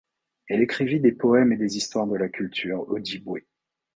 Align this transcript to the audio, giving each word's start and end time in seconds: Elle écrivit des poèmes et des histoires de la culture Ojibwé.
Elle 0.47 0.63
écrivit 0.63 0.99
des 0.99 1.11
poèmes 1.11 1.51
et 1.53 1.57
des 1.57 1.77
histoires 1.77 2.07
de 2.07 2.15
la 2.15 2.27
culture 2.27 2.89
Ojibwé. 2.89 3.45